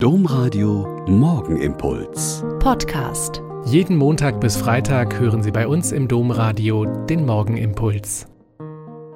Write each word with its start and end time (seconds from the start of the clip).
Domradio 0.00 1.04
Morgenimpuls. 1.08 2.44
Podcast. 2.60 3.42
Jeden 3.66 3.96
Montag 3.96 4.40
bis 4.40 4.56
Freitag 4.56 5.18
hören 5.18 5.42
Sie 5.42 5.50
bei 5.50 5.66
uns 5.66 5.90
im 5.90 6.06
Domradio 6.06 6.84
den 7.06 7.26
Morgenimpuls. 7.26 8.28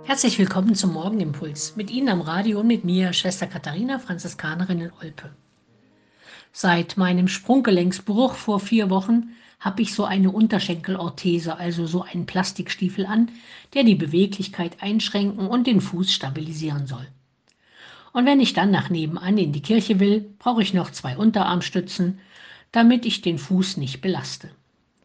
Herzlich 0.03 0.41
willkommen 0.41 0.75
zum 0.75 0.95
Morgenimpuls. 0.95 1.77
Mit 1.77 1.93
Ihnen 1.93 2.09
am 2.09 2.21
Radio 2.21 2.59
und 2.59 2.67
mit 2.67 2.83
mir, 2.83 3.13
Schwester 3.13 3.47
Katharina, 3.47 4.01
Franziskanerin 4.01 4.81
in 4.81 4.93
Olpe. 5.01 5.31
Seit 6.51 6.97
meinem 6.97 7.29
Sprunggelenksbruch 7.29 8.35
vor 8.35 8.59
vier 8.59 8.91
Wochen 8.91 9.37
habe 9.61 9.83
ich 9.83 9.95
so 9.95 10.05
eine 10.05 10.33
Unterschenkelorthese, 10.33 11.59
also 11.59 11.87
so 11.87 12.03
einen 12.03 12.27
Plastikstiefel 12.27 13.07
an, 13.07 13.31
der 13.75 13.85
die 13.85 13.95
Beweglichkeit 13.95 14.79
einschränken 14.83 15.47
und 15.47 15.69
den 15.69 15.81
Fuß 15.81 16.13
stabilisieren 16.13 16.89
soll. 16.89 17.07
Und 18.13 18.27
wenn 18.27 18.41
ich 18.41 18.53
dann 18.53 18.71
nach 18.71 18.91
nebenan 18.91 19.39
in 19.39 19.53
die 19.53 19.63
Kirche 19.63 19.99
will, 19.99 20.35
brauche 20.39 20.63
ich 20.63 20.75
noch 20.75 20.91
zwei 20.91 21.17
Unterarmstützen, 21.17 22.19
damit 22.71 23.07
ich 23.07 23.23
den 23.23 23.39
Fuß 23.39 23.79
nicht 23.79 24.01
belaste. 24.01 24.51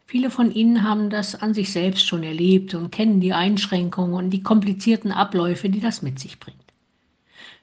Viele 0.06 0.30
von 0.30 0.50
Ihnen 0.50 0.84
haben 0.84 1.10
das 1.10 1.34
an 1.34 1.52
sich 1.52 1.70
selbst 1.70 2.06
schon 2.06 2.22
erlebt 2.22 2.74
und 2.74 2.90
kennen 2.90 3.20
die 3.20 3.34
Einschränkungen 3.34 4.14
und 4.14 4.30
die 4.30 4.42
komplizierten 4.42 5.12
Abläufe, 5.12 5.68
die 5.68 5.80
das 5.80 6.00
mit 6.00 6.18
sich 6.18 6.40
bringt. 6.40 6.56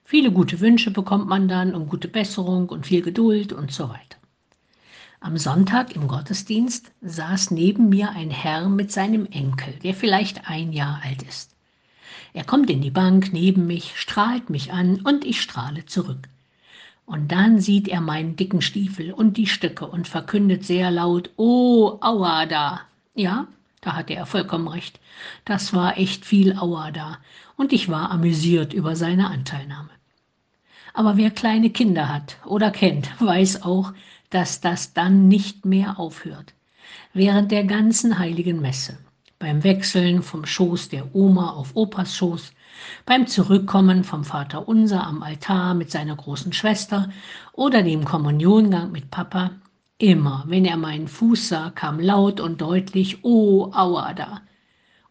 Viele 0.04 0.32
gute 0.32 0.60
Wünsche 0.60 0.92
bekommt 0.92 1.28
man 1.28 1.48
dann 1.48 1.74
und 1.74 1.90
gute 1.90 2.08
Besserung 2.08 2.70
und 2.70 2.86
viel 2.86 3.02
Geduld 3.02 3.52
und 3.52 3.72
so 3.72 3.90
weiter. 3.90 4.18
Am 5.20 5.38
Sonntag 5.38 5.96
im 5.96 6.08
Gottesdienst 6.08 6.92
saß 7.02 7.50
neben 7.50 7.90
mir 7.90 8.12
ein 8.12 8.30
Herr 8.30 8.70
mit 8.70 8.92
seinem 8.92 9.26
Enkel, 9.26 9.74
der 9.82 9.96
vielleicht 9.96 10.48
ein 10.48 10.72
Jahr 10.72 11.02
alt 11.04 11.24
ist. 11.24 11.55
Er 12.34 12.44
kommt 12.44 12.70
in 12.70 12.82
die 12.82 12.92
Bank 12.92 13.32
neben 13.34 13.68
mich, 13.68 13.94
strahlt 14.00 14.50
mich 14.50 14.72
an 14.72 15.02
und 15.02 15.26
ich 15.26 15.42
strahle 15.42 15.86
zurück. 15.86 16.28
Und 17.06 17.32
dann 17.32 17.60
sieht 17.60 17.88
er 17.88 18.02
meinen 18.02 18.36
dicken 18.36 18.62
Stiefel 18.62 19.12
und 19.12 19.38
die 19.38 19.48
Stücke 19.48 19.86
und 19.86 20.08
verkündet 20.08 20.66
sehr 20.66 20.90
laut, 20.90 21.30
Oh, 21.38 21.98
aua 22.02 22.46
da. 22.46 22.82
Ja, 23.14 23.48
da 23.86 23.96
hatte 23.96 24.16
er 24.16 24.26
vollkommen 24.26 24.68
recht. 24.68 25.00
Das 25.46 25.72
war 25.74 25.98
echt 25.98 26.26
viel 26.26 26.58
Aua 26.58 26.92
da. 26.92 27.20
Und 27.56 27.72
ich 27.72 27.88
war 27.88 28.10
amüsiert 28.10 28.74
über 28.74 28.96
seine 28.96 29.30
Anteilnahme. 29.30 29.92
Aber 30.94 31.18
wer 31.18 31.30
kleine 31.30 31.70
Kinder 31.70 32.10
hat 32.10 32.38
oder 32.46 32.72
kennt, 32.72 33.10
weiß 33.22 33.62
auch, 33.62 33.94
dass 34.32 34.60
das 34.60 34.94
dann 34.94 35.28
nicht 35.28 35.66
mehr 35.66 36.00
aufhört. 36.00 36.54
Während 37.14 37.52
der 37.52 37.64
ganzen 37.64 38.18
heiligen 38.18 38.60
Messe 38.60 38.98
beim 39.40 39.64
Wechseln 39.64 40.24
vom 40.24 40.46
Schoß 40.46 40.90
der 40.90 41.14
Oma 41.14 41.52
auf 41.52 41.76
Opas 41.76 42.16
Schoß, 42.16 42.54
beim 43.06 43.28
Zurückkommen 43.28 44.04
vom 44.04 44.24
Vater 44.24 44.68
Unser 44.68 45.06
am 45.06 45.24
Altar 45.24 45.74
mit 45.74 45.92
seiner 45.92 46.16
großen 46.16 46.54
Schwester 46.54 47.10
oder 47.54 47.84
dem 47.84 48.06
Kommuniongang 48.06 48.92
mit 48.92 49.12
Papa, 49.12 49.52
immer, 49.98 50.44
wenn 50.48 50.66
er 50.66 50.78
meinen 50.78 51.08
Fuß 51.08 51.50
sah, 51.50 51.70
kam 51.72 52.00
laut 52.00 52.40
und 52.40 52.62
deutlich, 52.62 53.24
oh, 53.24 53.72
Aua 53.74 54.14
da. 54.14 54.42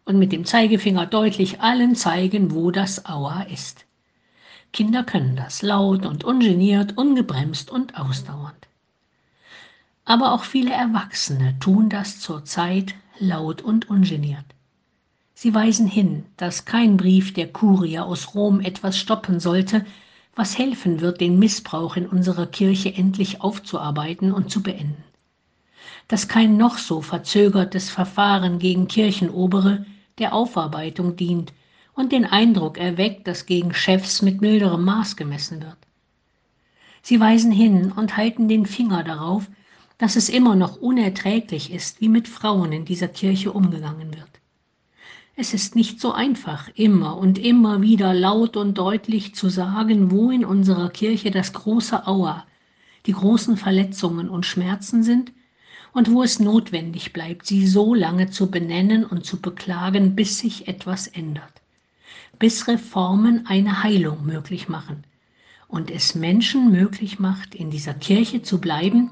Und 0.05 0.19
mit 0.19 0.31
dem 0.31 0.45
Zeigefinger 0.45 1.07
deutlich 1.07 1.61
allen 1.61 1.95
zeigen, 1.95 2.51
wo 2.51 2.69
das 2.71 3.05
Aua 3.05 3.41
ist. 3.43 3.85
Kinder 4.71 5.03
können 5.03 5.35
das 5.35 5.61
laut 5.61 6.05
und 6.05 6.23
ungeniert, 6.23 6.97
ungebremst 6.97 7.71
und 7.71 7.97
ausdauernd. 7.97 8.67
Aber 10.03 10.33
auch 10.33 10.43
viele 10.43 10.71
Erwachsene 10.71 11.57
tun 11.59 11.89
das 11.89 12.19
zurzeit 12.19 12.93
laut 13.19 13.61
und 13.61 13.89
ungeniert. 13.89 14.45
Sie 15.33 15.53
weisen 15.53 15.87
hin, 15.87 16.25
dass 16.37 16.65
kein 16.65 16.97
Brief 16.97 17.33
der 17.33 17.51
Kurie 17.51 17.99
aus 17.99 18.35
Rom 18.35 18.61
etwas 18.61 18.97
stoppen 18.97 19.39
sollte, 19.39 19.85
was 20.35 20.57
helfen 20.57 21.01
wird, 21.01 21.21
den 21.21 21.39
Missbrauch 21.39 21.95
in 21.95 22.07
unserer 22.07 22.47
Kirche 22.47 22.93
endlich 22.93 23.41
aufzuarbeiten 23.41 24.31
und 24.31 24.49
zu 24.49 24.63
beenden. 24.63 25.03
Dass 26.07 26.27
kein 26.27 26.57
noch 26.57 26.77
so 26.77 27.01
verzögertes 27.01 27.89
Verfahren 27.89 28.59
gegen 28.59 28.87
Kirchenobere 28.87 29.85
der 30.19 30.33
Aufarbeitung 30.33 31.15
dient 31.15 31.53
und 31.93 32.11
den 32.11 32.25
Eindruck 32.25 32.77
erweckt, 32.77 33.27
dass 33.27 33.45
gegen 33.45 33.73
Chefs 33.73 34.21
mit 34.21 34.41
milderem 34.41 34.83
Maß 34.83 35.15
gemessen 35.15 35.61
wird. 35.61 35.77
Sie 37.01 37.19
weisen 37.19 37.51
hin 37.51 37.91
und 37.91 38.17
halten 38.17 38.47
den 38.47 38.65
Finger 38.65 39.03
darauf, 39.03 39.49
dass 39.97 40.15
es 40.15 40.29
immer 40.29 40.55
noch 40.55 40.77
unerträglich 40.77 41.71
ist, 41.71 42.01
wie 42.01 42.09
mit 42.09 42.27
Frauen 42.27 42.71
in 42.71 42.85
dieser 42.85 43.07
Kirche 43.07 43.51
umgegangen 43.51 44.13
wird. 44.13 44.29
Es 45.37 45.53
ist 45.53 45.75
nicht 45.75 45.99
so 45.99 46.13
einfach, 46.13 46.69
immer 46.75 47.17
und 47.17 47.37
immer 47.37 47.81
wieder 47.81 48.13
laut 48.13 48.55
und 48.55 48.77
deutlich 48.77 49.35
zu 49.35 49.49
sagen, 49.49 50.11
wo 50.11 50.31
in 50.31 50.45
unserer 50.45 50.89
Kirche 50.89 51.29
das 51.29 51.51
große 51.51 52.07
Aua, 52.07 52.45
die 53.05 53.11
großen 53.11 53.57
Verletzungen 53.57 54.29
und 54.29 54.45
Schmerzen 54.45 55.03
sind 55.03 55.33
und 55.91 56.11
wo 56.11 56.23
es 56.23 56.39
notwendig 56.39 57.11
bleibt, 57.11 57.45
sie 57.45 57.67
so 57.67 57.93
lange 57.93 58.29
zu 58.29 58.49
benennen 58.49 59.05
und 59.05 59.25
zu 59.25 59.41
beklagen, 59.41 60.15
bis 60.15 60.39
sich 60.39 60.67
etwas 60.69 61.07
ändert, 61.07 61.61
bis 62.39 62.67
Reformen 62.67 63.45
eine 63.45 63.83
Heilung 63.83 64.25
möglich 64.25 64.69
machen 64.69 65.03
und 65.67 65.91
es 65.91 66.15
Menschen 66.15 66.71
möglich 66.71 67.19
macht, 67.19 67.55
in 67.55 67.69
dieser 67.69 67.93
Kirche 67.93 68.41
zu 68.41 68.59
bleiben 68.59 69.11